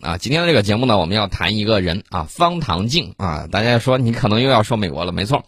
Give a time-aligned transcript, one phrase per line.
[0.00, 0.18] 啊。
[0.18, 3.46] 今天的这个节目呢，我们要谈一个人啊，方唐镜啊。
[3.50, 5.44] 大家说你可能又要说美国了，没错，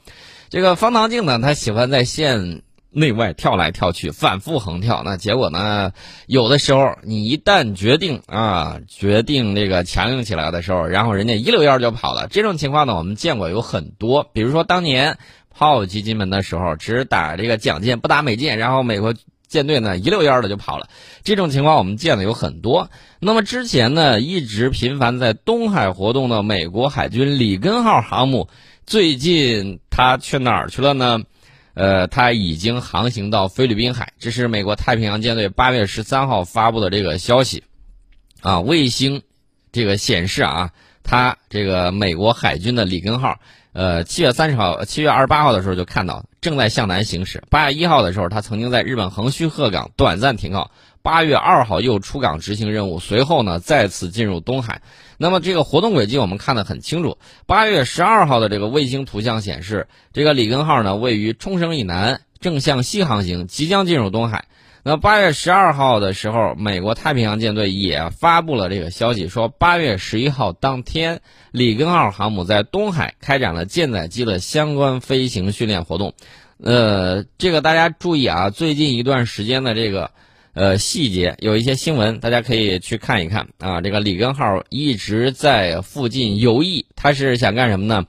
[0.48, 5.02] 这个方唐镜呢，他喜欢在线内外跳来跳去，反复横跳。
[5.04, 5.92] 那结果呢，
[6.26, 12.26] 有的时候你一旦决定啊，决定这个强硬起来的时候，然后人家一溜烟就跑了。
[12.28, 15.18] 这种情况呢，我们见过有很多，比如说当年
[15.54, 19.14] 炮击金门的时候，只打这个蒋舰不打美舰，然后美国。
[19.50, 20.88] 舰队呢一溜烟的就跑了，
[21.24, 22.88] 这种情况我们见的有很多。
[23.18, 28.48] 那么之前呢一直频繁在东海活动的美国海军里根号航母，
[28.86, 31.20] 最近它去哪儿去了呢？
[31.74, 34.12] 呃，它已经航行到菲律宾海。
[34.18, 37.64] 这是美国太平洋舰队八月十三号发布的这个消息，
[38.40, 39.22] 啊，卫星
[39.72, 40.70] 这个显示啊，
[41.02, 43.38] 它这个美国海军的里根号。
[43.72, 47.42] 呃，七月三十号、七月二十八号的时候就看到了正在向南行驶。
[47.50, 50.70] 八月一号的时候，他曾经在日本横须贺港短暂停靠。
[51.02, 54.82] 八月二号又出港执行任务，随后呢再次进入东海。
[55.16, 57.16] 那么这个活动轨迹我们看得很清楚。
[57.46, 64.44] 八月十二号的这个卫星图像显示，这个里根号呢位于冲绳以南，正向西航行，即将进入东海。
[64.82, 71.20] 那八月十二号的时候，美国太平洋舰队也发布了这个消息，说八月十一号当天，
[71.50, 76.14] 里根号航母在东海开展了舰载机的相关飞行训练活动。
[76.62, 80.10] 呃，这个大家注意啊，最近一段时间的这个
[80.52, 83.80] 呃细节，有一些新闻，大家可以去看一看啊。
[83.80, 88.04] 这个里根号一直在附近游弋，他是想干什么呢？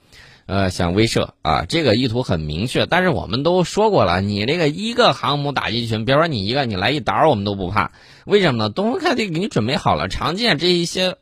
[0.47, 2.85] 呃，想威慑啊，这个意图很明确。
[2.85, 7.93] 但是我们都说过了，你这个一个航母打击群，别说你一个，你来一打我们都不怕。
[8.25, 8.69] 为什么呢？
[8.69, 11.15] 东风快递给你准备好了，常见这一些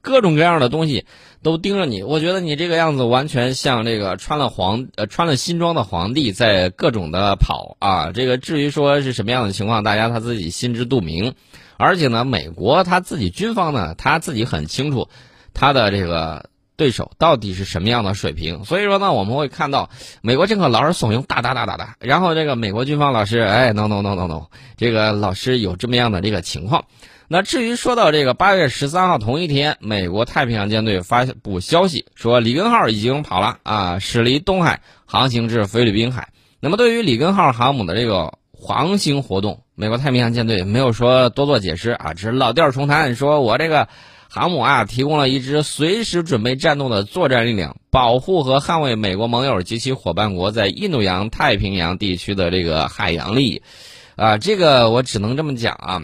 [0.00, 1.04] 各种各样的东西
[1.42, 2.02] 都盯着你。
[2.02, 8.12] 我觉得你这个样子完全像这个穿了皇呃穿了新装的皇帝在各种的跑啊。
[8.12, 11.34] 这个至于说是什么样的情况，大家他自己心知肚明。
[11.76, 15.08] 而且呢，美国他自己军方呢，他自己很清楚
[15.52, 16.46] 他的这个。
[16.74, 18.64] 对手到底是什么样的水平？
[18.64, 26.86] 所以说呢，我们会看到美国政客老是怂恿哒哒哒哒哒，然后这个美国军方老师哎，no no no no no，这个老师有这么样的这个情况。
[27.32, 36.28] 那至于说到这个八月十三号同一天，美国太平洋舰队发布消息说里根号已经跑了啊，驶离东海，航行至菲律宾海。
[36.60, 43.88] 那么对于里根号航母的这个航行活动，美国太平洋舰队没有说多做解释啊，只是老调重弹，说我这个。
[44.28, 53.62] 航母啊，提供了一支随时准备战斗的作战力量，保护和捍卫美国盟友及其伙伴国在印度洋太平洋地区的这个海洋利益。
[54.16, 56.02] 啊，这个我只能这么讲啊。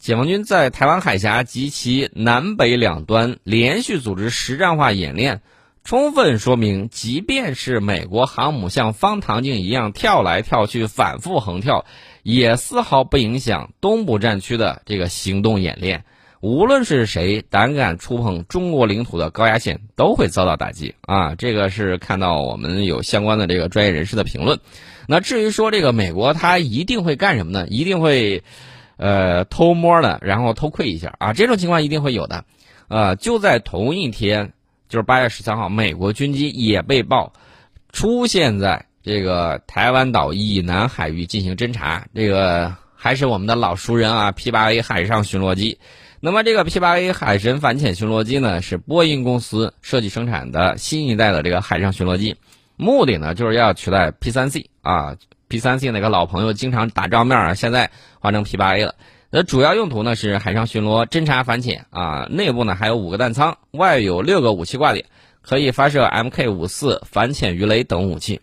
[0.00, 5.42] 解放军在台湾海峡及其南北两端连续组织实战化演练，
[5.84, 11.84] 充分说明，即便是美国航母像方唐镜一样跳来跳去、反复横跳，
[12.22, 16.04] 也丝毫不影响东部战区的这个行动演练。
[16.40, 21.34] 无论是谁胆敢触碰中国领土的高压线，都会遭到打击啊！
[21.34, 24.58] 这个是看到我们有相关的这个专业人士的评论。
[25.06, 27.66] 那至于说这个美国，他一定会干什么呢？
[27.68, 28.42] 一定会，
[29.00, 31.32] 呃，偷摸的，然后偷窥一下啊！
[31.32, 32.44] 这种情况一定会有的。
[32.88, 34.52] 呃，就在同一天，
[34.90, 37.32] 就是八月十三号，美国军机也被曝
[37.92, 42.06] 出现在这个台湾岛以南海域进行侦查。
[42.14, 45.78] 这个还是我们的老熟人啊，P 八 A 海上巡逻机。
[46.20, 52.36] 那么这个 P8A 海神反潜巡逻机呢，是波音公司设计生产的新一代的这个海上巡逻机，
[52.76, 55.16] 目的呢就是要取代 P3C 啊
[55.50, 57.90] ，P3C 那个老朋友经常打照面啊，现在
[58.20, 58.94] 换成 P8A 了。
[59.28, 65.04] 那主要用途呢是海上巡逻、侦察、反潜啊，内部呢还有五个弹舱，外有六个武器挂点，
[65.42, 68.40] 可以发射 Mk54 反潜鱼雷等武器。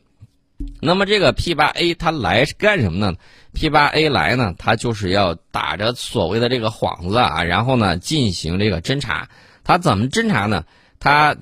[0.81, 3.15] 那么这个 P8A 它来是干什么呢
[3.53, 9.29] ？P8A 来呢，它就是要打着所谓的这个幌子啊，然后呢进行这个侦察。
[9.63, 10.63] 它怎么侦察呢？
[10.99, 11.35] 它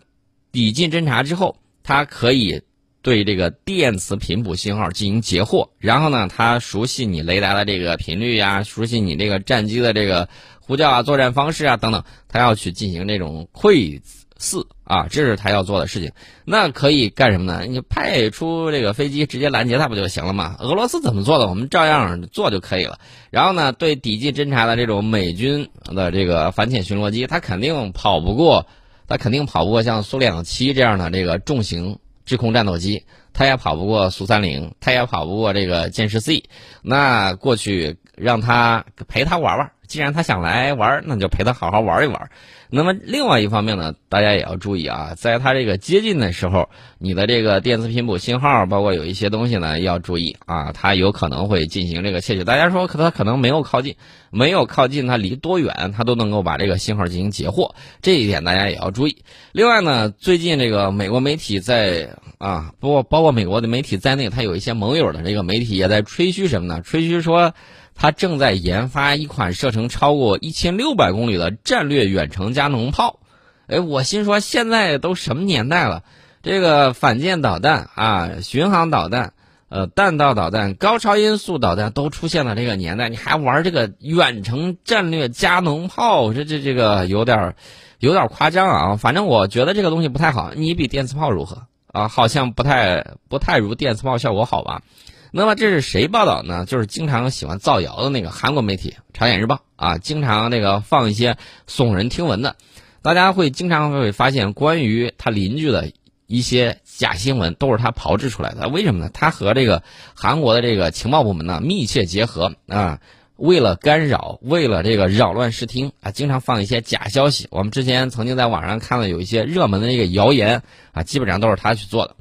[0.51, 2.63] 抵近侦察之后，它可以
[3.05, 10.27] 对这个电磁频谱信号进行截获，然后呢，它熟悉你雷达的这个频率呀，熟悉你这个战机的这个
[10.59, 14.01] 呼叫啊、作战方式啊等等，它要去进行这种窥。
[14.37, 16.11] 伺啊，这是他要做的事情。
[16.43, 17.65] 那可以干什么呢？
[17.65, 20.57] 你派出这个飞机直接拦截他不就行了吗？
[20.59, 22.99] 俄罗斯怎么做的，我们照样做就可以了。
[23.29, 28.67] 然后呢，对抵近侦察的这种美军的这个反潜巡逻机，它肯定跑不过，
[29.07, 36.43] 它肯定跑不过像苏两七这样的这个重型制空战斗机，它也跑不过苏三零，它也跑不过这个歼十 C。
[36.81, 39.71] 那过去让他陪他玩玩。
[39.95, 42.29] 既然他想来玩，那就陪他好好玩一玩。
[42.69, 52.43] 那么另外一方面呢，大家也要注意啊，在他这个接近的时候，你的这个电磁频谱信号，包括有一些东西呢，要注意啊，他有可能会进行这个窃取。
[52.43, 53.95] 大家说，可它可能没有靠近，
[54.31, 59.23] 没有靠近，他离多远，他都能够把这个信号进行截获，这一点大家也要注意。
[59.53, 66.81] 另外呢，最近这个美国媒体在啊，包括包括美国的媒体在内，他有一些盟友的这个媒体也在吹嘘什么呢？
[66.81, 67.53] 吹嘘说。
[67.95, 73.19] 他正在研发一款射程超过一千六百公里的战略远程加农炮，
[73.67, 76.03] 哎，我心说现在都什么年代了？
[76.43, 79.33] 这个反舰导弹啊、巡航导弹、
[79.69, 86.33] 呃弹道导弹、高超音速导弹都出现了这个年代，你还玩这个远程战略加农炮？
[86.33, 87.55] 这这这个有点
[87.97, 88.95] 有点夸张啊！
[88.97, 90.51] 反正我觉得这个东西不太好。
[90.53, 92.07] 你比电磁炮如何啊？
[92.07, 94.83] 好像不太不太如电磁炮效果好吧？
[95.31, 96.65] 那么这是谁报道呢？
[96.65, 101.37] 就是经常喜欢造谣的那个韩国媒体《朝鲜日报》啊，经常那个放一些
[101.67, 102.55] 耸人听闻的，
[103.01, 105.91] 大家会经常会发现关于他邻居的
[106.25, 108.69] 一些假新闻，都是他炮制出来的。
[108.69, 109.09] 为什么呢？
[109.13, 109.83] 他和这个
[110.13, 113.01] 韩国的这个情报部门呢密切结合啊，
[113.35, 117.47] 为了干扰，为了这个扰乱视听啊，经常放一些假消息。
[117.51, 120.63] 我们之前曾经在网上看到有一些热门的那个谣言
[120.93, 122.15] 啊，基本上都是他去做的。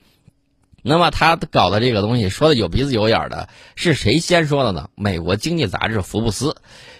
[0.87, 4.91] 那么他搞的这个东西说的有鼻子有眼的，是谁先说的呢？
[4.95, 6.51] 美国经济杂志《福布斯》，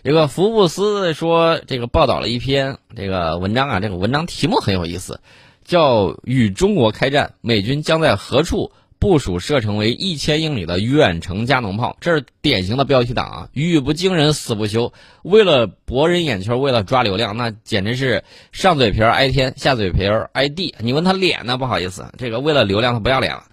[0.03, 5.21] 这个福布斯说这个报道了一篇这个文章啊，这个文章题目很有意思，
[5.67, 20.75] 叫“与中国开战，美军将在何处部署射程为一千英里的远程加农炮”，这是典型的标题党啊，语不惊人死不休，为了博人眼球，为了抓流量，那简直是上嘴皮挨天，下嘴皮挨地。
[20.79, 21.59] 你问他脸呢？
[21.59, 23.45] 不好意思，这个为了流量他不要脸了。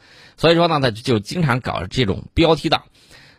[0.41, 2.85] 所以说呢，他就经常搞这种标题党。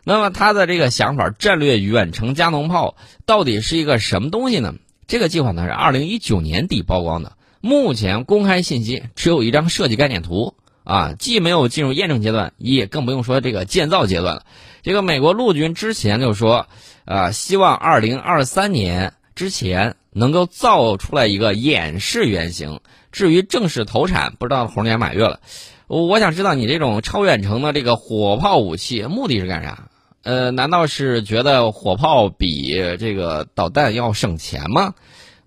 [0.05, 2.95] 那么他的这个想法，战略远程加农炮
[3.27, 4.77] 到底是一个什么东西呢？
[5.09, 10.55] 这个计划呢是二零一九年底曝光的，目前公开信息只有一张设计概念图
[10.85, 14.47] 啊，既没有进入验证阶段，也更不用说这个建造阶段了。
[14.83, 16.69] 这个美国陆军之前就说，
[17.05, 22.79] 啊，希望二零二三年之前能够造出来一个演示原型，
[23.11, 25.41] 至于正式投产，不知道猴年马月了。
[26.01, 29.91] 我想知道你这种超远程的这个火炮武器目的是干啥？
[30.23, 34.95] 呃，难道是觉得火炮比这个导弹要省钱吗？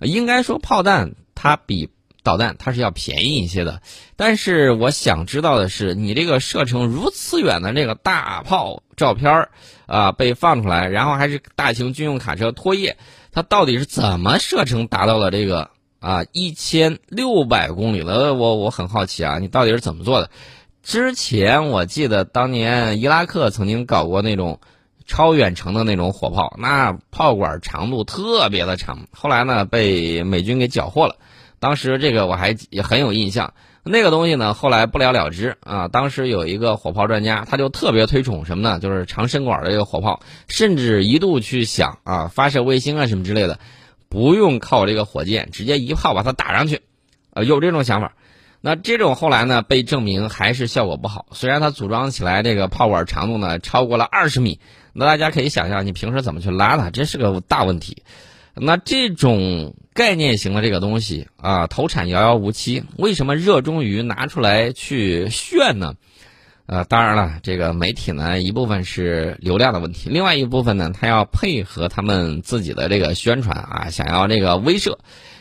[0.01, 1.89] 应该说炮弹它比
[2.21, 3.81] 导弹它是要便宜一些的。
[4.15, 9.49] 但是我想知道的是，你这个射程如此远的这个大炮照片儿
[9.87, 12.93] 啊被放出来，然后还是大型军用卡车拖曳，
[13.31, 15.71] 它到底是怎么射程达到了这个？
[16.05, 20.29] 啊，一千六百公里了，我我很好奇啊，你到底是怎么做的？
[20.83, 24.59] 之前我记得当年伊拉克曾经搞过那种
[25.07, 31.15] 超远程的那种火炮，那炮管长度特别的长，后来呢被美军给缴获了。
[31.59, 35.87] 当时这个我还也很有印象，那个东西呢后来不了了之啊。
[35.87, 38.79] 当时有一个火炮专家，他就特别推崇什么呢？
[38.79, 43.57] 就是长身管的这个火炮，甚至一度去想啊发射卫星啊什么之类的。
[44.15, 46.79] 不用靠这个火箭，直接一炮把它打上去，
[47.33, 48.13] 呃，有这种想法。
[48.61, 51.25] 那这种后来呢，被证明还是效果不好。
[51.33, 54.61] 虽然它组装起来这个炮管长度呢超过了二十米，
[54.93, 58.03] 那大家可以想象，你平时怎么去拉它，这是个大问题。
[58.53, 65.95] 那这种概念型的这个东西啊，投产遥遥无期，为什么热衷于拿出来去炫呢？
[66.67, 74.97] 呃，当然了，这个媒体呢，一部分是流量的问题，另外一部分呢，他要配合他们自己的这个宣传啊，想要这个威慑。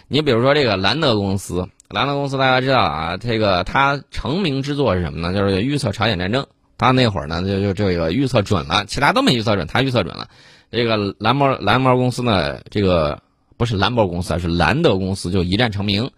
[0.06, 5.32] 你比如说这个兰德公司，兰德公司大家知道啊，这个它成名之作是什么呢？
[5.32, 6.46] 就是预测朝鲜战争。
[6.76, 10.28] 他那会儿呢，就就这个预测准了，其他都没预测准，他预测准了。
[10.70, 13.22] 这个蓝毛蓝毛公司呢，这个
[13.56, 16.10] 不是蓝毛公司啊，是兰德公司，就一战成名。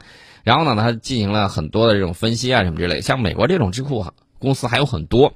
[0.43, 3.03] 然后呢，他进行了很多的这种分析啊，什么之类。
[3.03, 4.13] 像美国这种智库哈。
[4.39, 5.35] 公司还有很多。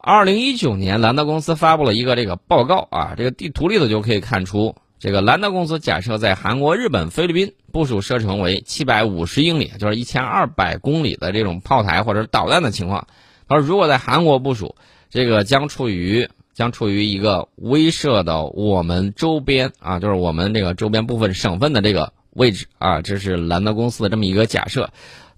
[0.00, 13.06] 二零一九年，兰德公司发布了一个这个报告啊，这个地图里头就可以看出，这个兰德公司假设在韩国、日本、菲律宾部署射程为七百五十英里，就是一千二百公里的这种炮台或者导弹的情况。
[13.48, 14.76] 他说，如果在韩国部署，
[15.10, 24.90] 这个将处于将处于一个威慑到我们周边啊，就是我们这个周边部分省份的这个位置啊，这是兰德公司的这么一个假设。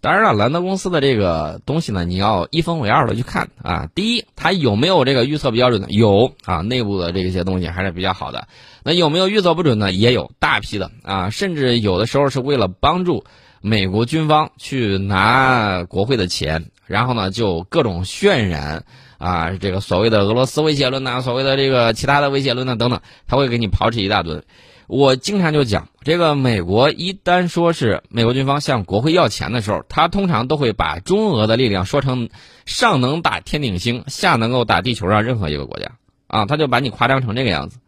[0.02, 3.86] 当然了，兰德公司的这个东西呢，你要一分为二的去看啊。
[3.94, 5.88] 第一，它有没有这个预测标准呢？
[5.90, 8.48] 有啊，内部的这些东西还是比较好的。
[8.82, 9.92] 那有没有预测不准呢？
[9.92, 13.24] 也有大批的啊，甚至有的时候是为了帮助
[13.60, 18.84] 美国军方去拿国会的钱，然后呢就各种渲染
[19.18, 24.42] 啊，这个所谓的俄罗斯威胁论呐，所谓的这个其他的威胁论呐等等，他会给你抛弃一大堆。
[24.90, 32.28] 我经常就讲，这个美国一旦说是美国军方向国会要钱的时候，他通常都会把中俄的力量说成
[32.66, 35.92] 上能打天顶星，下能够打地球上任何一个国家
[36.26, 37.78] 啊，他就把你夸张成这个样子。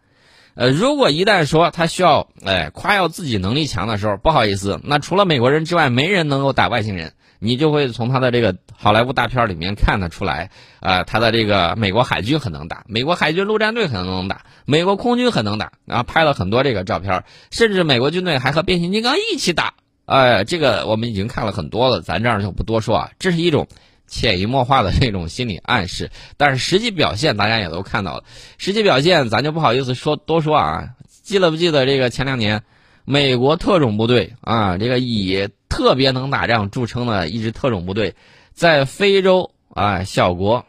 [0.55, 7.13] 呃，如果一旦说他需要哎夸耀自己能力强的时候，不好意思，那除了美国人之外，没人能够打外星人。
[7.45, 19.75] 你就会从他的这个好莱坞大片里面看得出来，啊，他的这个美国海军很能打，美国海军陆战队很能打，美国空军很能打，然后拍了很多这个照片，甚至美国军队还和变形金刚一起打，
[20.07, 23.67] 哎，这个我们已经看了很多了，咱这儿就不多说啊，这是一种
[24.13, 28.25] 潜移默化的这种心理暗示，但是实际表现大家也都看到了，
[28.59, 30.91] 实际表现咱就不好意思说多说啊，
[31.23, 32.63] 记了不记得这个前两年，
[33.07, 35.49] 美国特种部队啊，这个以。
[35.75, 38.15] 特别能打仗著称的一支特种部队，
[38.53, 40.67] 在非洲啊小国，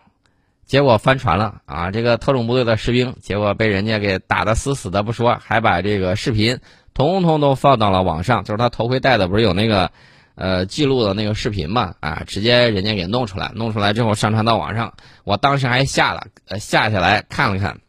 [0.65, 1.91] 结果翻船了啊！
[1.91, 6.57] 这个特种部队的士兵，结果被人家给打得死死的不说，还把这个视频
[6.93, 8.45] 统统都放到了网上。
[8.45, 9.91] 就是他头盔戴的不是有那个
[10.35, 11.95] 呃记录的那个视频嘛？
[11.99, 14.93] 啊，直接人家给弄出来，弄出来之后上传到网上。
[15.23, 17.79] 我当时还下了，呃下下来看了看，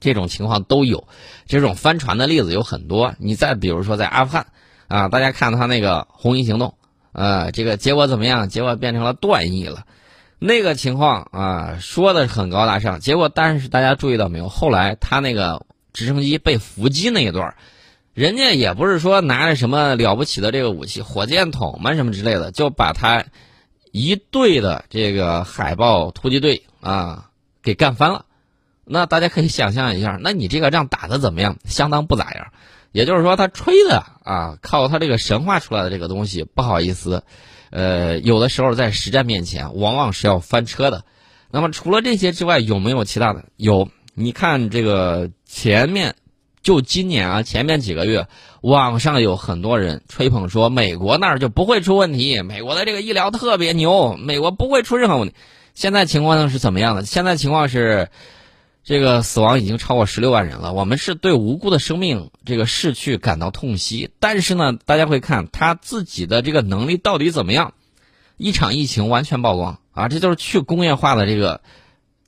[0.00, 1.08] 这种情况都有，
[1.46, 3.14] 这种翻船的例子有很多。
[3.18, 4.46] 你再比如说在阿富汗。
[4.88, 6.76] 啊，大家看他那个红衣行动，
[7.10, 8.48] 呃，这个结果怎么样？
[8.48, 9.84] 结果变成了断翼了，
[10.38, 13.00] 那个情况啊，说的很高大上。
[13.00, 14.48] 结果，但是大家注意到没有？
[14.48, 17.56] 后来他那个直升机被伏击那一段儿，
[18.16, 23.26] 人家也不是说拿着什么了不起的这个武器，火箭筒嘛什么之类的，就把他
[23.92, 27.28] 一队的这个海豹突击队啊
[27.62, 28.24] 给干翻了。
[28.86, 31.58] 那大家可以想象一下，那你这个仗打的怎么样？
[31.66, 32.46] 相当不咋样。
[32.90, 37.22] 也就是说，他吹的啊，靠他这个神话出来的这个东西，不好意思，
[37.68, 41.04] 呃，有的时候在实战面前，往往是要翻车的。
[41.50, 43.44] 那么除了这些之外，有没有其他的？
[43.58, 46.14] 有，你看这个前面，
[46.66, 48.26] 就今年啊，前面几个月，
[48.60, 55.34] 网上有很多人吹捧说，美国那儿就不会出问题，美国的这个医疗特别牛，美国不会出任何问题。
[55.74, 57.04] 现在情况呢是怎么样的？
[57.04, 58.08] 现在情况是。
[58.88, 64.10] 这个死亡已经超过十六万人了，我们是对无辜的生命这个逝去感到痛惜。
[64.20, 67.74] 但是呢，大家会看他自己的这个能力到底怎么样？
[68.36, 71.62] 一场疫情完全曝光啊，这就是去工业化的这个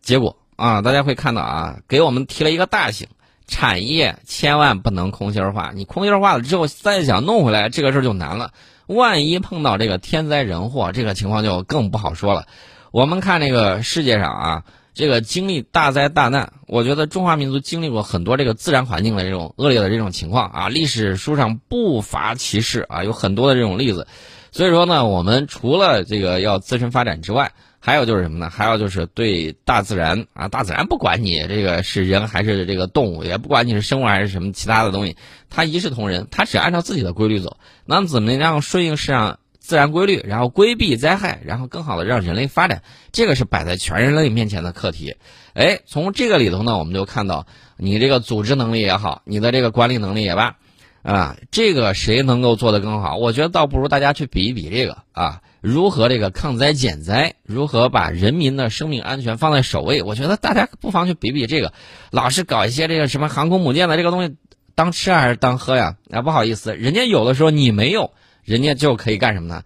[0.02, 0.83] 结果啊！
[0.83, 3.07] 大家会看到啊，给我们提了一个大醒：
[3.48, 5.72] 产业千万不能空心化。
[5.74, 8.52] 你空心化了之后，再想弄回来这个事儿就难了。
[8.86, 12.46] 万一碰到这个天灾人祸，这个情况就更不好说了。
[12.92, 14.62] 我们看这个世界上啊。
[14.94, 24.08] 这个经历大灾大难，我觉得中华民族经历过很多这个自然环境的这种恶劣的这种情况啊，历史书上不乏其事啊，有很多的这种例子。
[24.50, 28.50] 所以说呢，我们除了这个要自身发展之外，还有就是什么呢？
[28.50, 35.16] 还有就是对大自然啊，大自然不管你这个是人还是这个动物，也不管你是生物还是什么其他的东西，
[35.50, 37.56] 它一视同仁，它只按照自己的规律走。
[37.85, 39.38] 那怎么样顺应市场？
[39.61, 42.82] 自然规律，然后规避灾害，然后更好的让人类发展，
[43.12, 45.16] 这个是摆在全人类面前的课题。
[45.52, 50.56] 哎，从这个里头呢，我们就看到你这个组织能力也好，你的这个管理能力也罢，
[51.02, 53.16] 啊，这个谁能够做得更好？
[53.16, 60.02] 我觉得倒不如大家去比一比这个啊，如何这个抗灾减灾，如何把人民的生命安全放在首位？
[60.02, 61.72] 我觉得大家不妨去比比这个，
[62.10, 64.36] 老是搞一些这个什么航空母舰的这个东西，
[64.74, 65.96] 当吃还是当喝呀？
[66.10, 68.10] 啊，不好意思，人家有的时候你没有。
[68.44, 69.62] 人家就可以干什么呢？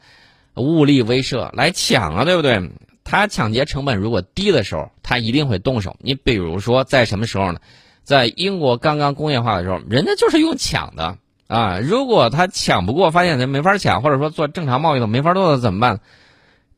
[0.57, 2.71] 物力威慑来抢啊，对不对？
[3.05, 5.97] 他抢劫成本如果低的时候，他一定会动手。
[6.01, 7.61] 你比如说在什么时候呢？
[8.03, 11.17] 在英国刚刚工业化的时候，人家就是用抢的
[11.53, 11.79] 啊。
[11.81, 16.01] 如果他抢不过，发现人没法抢，或者说做正常贸易都没法做的怎么办？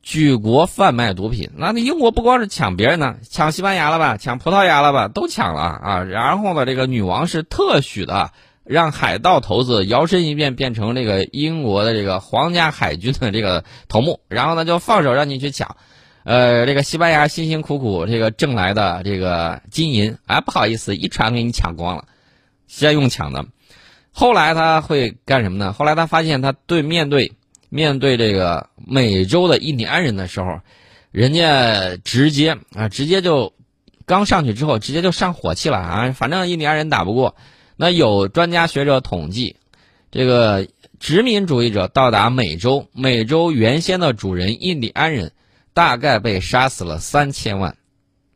[0.02, 1.50] 举国贩卖毒品。
[1.56, 4.16] 那那英国不光是抢别人呢，抢西班牙了吧？
[4.16, 5.08] 抢葡萄牙了吧？
[5.08, 6.02] 都抢了啊。
[6.02, 8.32] 然后呢，这个女王是特许的。
[8.66, 15.76] 让海盗头子摇身一变变成这个英国的这个皇家海军的这个头目，然后呢就放手让你去抢，
[16.24, 22.06] 呃，这个西班牙辛辛苦苦这个挣来的这个金银，哎，不好意思，一船给你抢光了，
[22.66, 23.44] 先用抢的。
[24.16, 25.72] 后来他会干什么呢？
[25.72, 27.32] 后来他发现他对面对
[27.68, 30.60] 面对这个美洲的印第安人的时候，
[31.10, 33.52] 人家直接啊，直接就
[34.06, 37.34] 刚上去之后，直接就上火气了啊，反正印第安人打不过。
[37.76, 39.56] 那有专家学者统计，
[40.12, 40.68] 这个
[41.00, 45.32] 殖民主义者到达美洲，美洲原先的主人印第安人
[45.72, 47.76] 大概被杀死了三千万，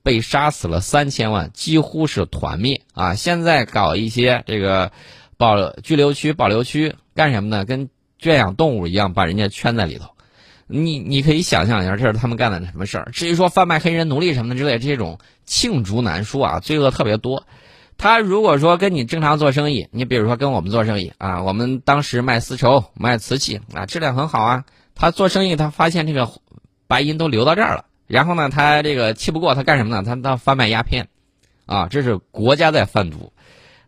[0.02, 3.14] 被杀死了三千万，几乎是团灭啊！
[3.14, 4.90] 现在搞一些这个
[5.38, 7.64] 保拘留区、保留区干什么呢？
[7.64, 10.10] 跟圈养动物一样，把人家圈在里头。
[10.66, 13.08] 你你可以想象一下，这是他们干的什么事儿？
[13.12, 17.46] 至于说贩卖黑人奴隶什么的之类，这种罄竹难书啊，罪恶特别多。
[17.96, 24.64] 他如果说跟你正常做生意，你比如说跟我们做生意啊，我们当时卖丝绸、卖瓷器啊，质量很好啊。
[24.94, 26.28] 他做生意，他发现这个
[26.86, 30.02] 白银都流到这儿了，然后呢，他这个气不过，他干什么呢？
[30.02, 31.08] 他他贩卖鸦片，
[31.66, 33.32] 啊，这是国家在贩毒。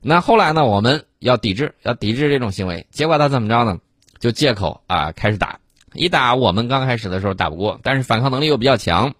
[0.03, 2.87] 那后来呢，我们要抵制，要抵制这种行为。
[2.91, 3.79] 结果他怎么着呢？
[4.19, 5.61] 就借口啊开始打，
[5.95, 9.15] 一打我们刚开始的时候打不过，但是反抗能力又比较强。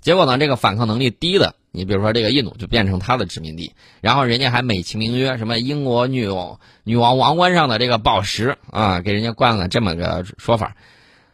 [0.00, 1.54] 结果呢，这个反抗能力低的。
[1.76, 10.76] 你比如说这个印度就变成他的殖民地，然后人家还美其名曰什么英国女王女王王冠上的这个宝石啊，给人家冠了这么个说法。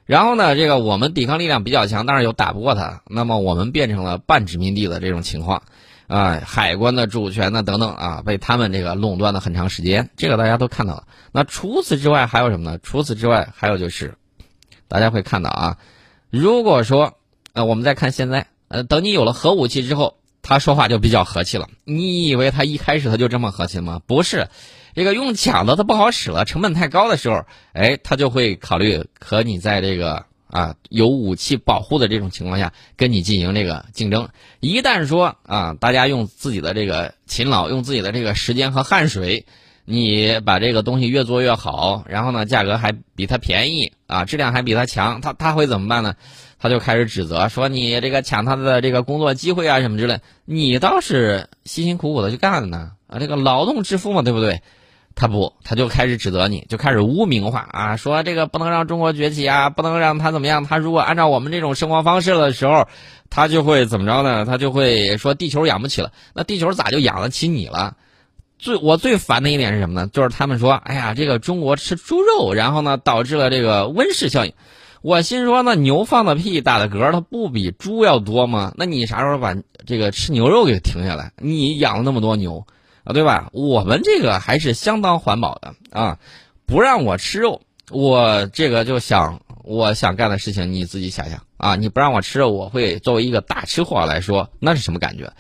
[0.07, 5.63] 然后呢，这个我们抵抗力量比较强，但是又打不过他，那么我们变成了半殖民地的这种情况
[6.11, 11.05] 啊，海关的主权呢等等啊，被他们这个垄断了很长时间，这个大家都看到了。
[11.33, 12.79] 那除此之外还有什么呢？
[12.83, 14.17] 除此之外还有就是，
[14.89, 15.79] 大家会看到啊，
[16.29, 17.15] 如果说
[17.53, 20.17] 呃我们再看现在呃，等你有了核武器之后。
[20.43, 21.69] 他说话就比较和气了。
[21.85, 24.01] 你以为他一开始他就这么和气吗？
[24.07, 24.49] 不是，
[24.95, 34.29] 这个用抢的他不好使了，成本太高的时候，哎，他就会考虑和你在这个啊有武器保护的这种情况下跟你进行这个竞争。
[34.61, 39.47] 一旦说啊，大家用自己的这个勤劳，用自己的这个时间和汗水，
[39.85, 46.15] 你把这个东西越做越好，然后呢，价格还比他便宜啊，质量还比他强，他他会怎么办呢？
[46.59, 54.61] 他就开始指责说你这个抢他的这个工作机会啊什么之类，你倒是辛辛苦苦的去干呢啊，这个劳动致富嘛，对不对？
[55.15, 60.65] 他不，他就开始指责你，就开始污名化啊，说这个不能让中国崛起啊，不能让他怎么样。
[60.65, 62.89] 他如果按照我们这种生活方式的时候，
[63.29, 64.45] 他就会怎么着呢？
[64.47, 66.13] 他就会说地球养不起了。
[66.35, 67.97] 那地球咋就养得起你了？
[68.59, 70.09] 最我最烦的一点是什么呢？
[70.13, 74.53] 就是他们说，哎呀，这个中国吃猪肉，然后呢导致了这个温室效应。
[75.03, 78.75] 我心说，那牛放的屁打的嗝，它不比猪要多吗？
[78.77, 81.33] 那你啥时候把这个吃牛肉给停下来？
[81.39, 82.67] 你养了那么多牛，
[83.13, 83.51] 对吧？
[83.53, 86.19] 我们这个还是相当环保的啊！
[86.67, 91.77] 不让我吃肉，我这个就想我想干的事情，你自己想想啊！
[91.77, 95.33] 你不让我吃肉，我会作为一个大吃货来说，那是什么感觉？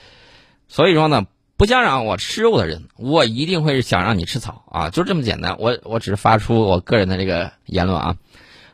[0.68, 4.90] 所以说呢，不想让我吃肉的人，我一定会是想让你吃草啊！
[4.90, 5.56] 就这么简单。
[5.58, 8.16] 我我只是发出我个人的这个言论啊。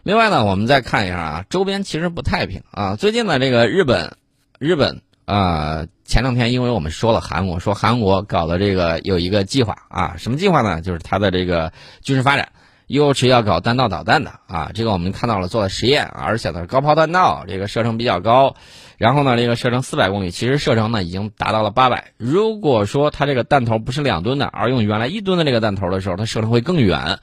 [0.02, 2.96] 另外呢，我们再看一下啊，周边其实不太平啊。
[2.96, 4.16] 最近呢，这个日本，
[4.58, 10.80] 日本啊，前两天因为我们说了韩国，说韩国搞的这个有一个计划啊，什么计划呢？
[10.80, 12.48] 就是它的这个军事发展，
[12.86, 14.70] 又是要搞弹道导弹的啊。
[14.74, 18.54] 这个我们看到了做了实验，而且呢，高抛弹道这个射程比较高，
[18.96, 22.12] 然后呢，这个射程四百公里，其实射程呢已经达到了八百。
[22.16, 27.18] 如果说它这个弹头不是两吨的，而用原来一吨的这个弹头的时候，它射程会更远。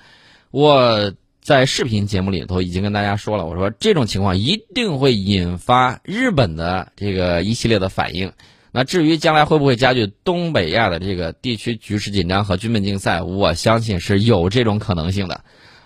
[0.52, 1.13] 我。
[1.43, 8.32] 在视频节目里头已经跟大家说了，我说这种情况一定会引发日本的这个一系列的反应。
[8.75, 15.41] 那至于将来会不会加剧东北亚的这个地区局势紧张和军备竞赛，我相信是有这种可能性的。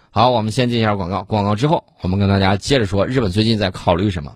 [0.10, 4.34] 好，我们先进一下广告，广告之后我们跟大家接着说日本最近在考虑什么。